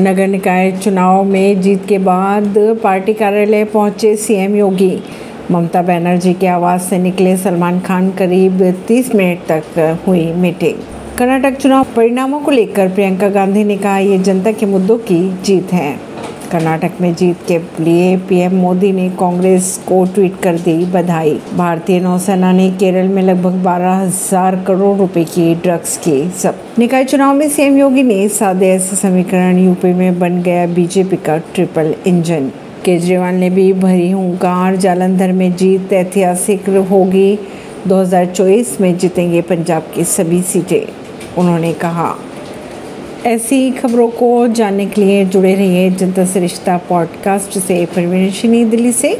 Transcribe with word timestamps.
नगर 0.00 0.26
निकाय 0.26 0.72
चुनाव 0.72 1.24
में 1.24 1.60
जीत 1.60 1.86
के 1.88 1.98
बाद 1.98 2.54
पार्टी 2.82 3.12
कार्यालय 3.14 3.64
पहुँचे 3.64 4.16
सीएम 4.16 4.54
योगी। 4.56 5.02
ममता 5.50 5.82
बनर्जी 5.82 6.34
के 6.34 6.46
आवाज़ 6.46 6.82
से 6.82 6.98
निकले 6.98 7.36
सलमान 7.36 7.80
खान 7.80 8.10
करीब 8.10 8.62
30 8.88 9.14
मिनट 9.14 9.38
तक 9.50 9.98
हुई 10.06 10.32
मीटिंग। 10.32 10.74
कर्नाटक 11.18 11.58
चुनाव 11.58 11.86
परिणामों 11.96 12.40
को 12.40 12.50
लेकर 12.50 12.88
प्रियंका 12.88 13.28
गांधी 13.28 13.64
ने 13.64 13.76
कहा, 13.76 13.98
ये 13.98 14.18
जनता 14.18 14.52
के 14.52 14.66
मुद्दों 14.66 14.98
की 14.98 15.42
जीत 15.42 15.72
है। 15.72 16.07
कर्नाटक 16.50 17.00
में 17.00 17.14
जीत 17.14 17.36
के 17.48 17.58
लिए 17.84 18.16
पीएम 18.16 18.54
मोदी 18.54 18.92
ने 18.92 19.08
कांग्रेस 19.10 19.76
को 19.88 20.04
ट्वीट 20.04 20.38
कर 20.42 20.58
दी 20.58 20.74
बधाई। 20.84 21.38
भारतीय 21.56 22.00
नौसेना 22.00 22.52
ने 22.52 22.70
केरल 22.70 23.08
में 23.08 23.22
लगभग 23.22 23.62
बारह 23.64 23.94
हज़ार 23.94 24.56
करोड़ 24.66 24.96
रुपए 24.98 25.24
की 25.24 25.54
ड्रग्स 25.54 25.96
की 25.96 26.30
सब। 26.30 26.62
निकाय 26.78 27.04
चुनाव 27.04 27.34
में 27.34 27.48
सीएम 27.48 27.78
योगी 27.78 28.02
ने 28.02 28.28
सादे 28.28 28.68
ऐसे 28.68 28.96
समीकरण 28.96 29.58
यूपी 29.58 29.92
में 29.92 30.18
बन 30.18 30.42
गया 30.42 30.66
बीजेपी 30.66 31.16
का 31.16 31.36
ट्रिपल 31.54 31.94
इंजन। 32.06 32.50
केजरीवाल 32.84 33.34
ने 33.34 33.50
भी 33.50 33.72
भरी 33.72 34.10
हुंकार, 34.10 34.76
जालंधर 34.76 35.32
में 35.32 35.56
जीत 35.56 35.92
ऐतिहासिक 35.92 36.68
होगी। 36.90 37.38
2024 37.86 38.80
में 38.80 38.96
जीतेंगे 38.98 39.40
पंजाब 39.42 39.90
की 39.94 40.04
सभी 40.04 40.40
सीटें, 40.42 40.82
उन्होंने 41.38 41.72
कहा। 41.72 42.14
ऐसी 43.26 43.70
खबरों 43.70 44.08
को 44.08 44.48
जानने 44.48 44.86
के 44.86 45.00
लिए 45.00 45.24
जुड़े 45.24 45.54
रहिए 45.54 45.90
जनता 45.90 46.24
से 46.24 46.40
रिश्ता 46.40 46.76
पॉडकास्ट 46.76 47.58
से। 47.58 47.86
परवीन 47.86 48.30
दिल्ली 48.70 48.92
से। 48.92 49.16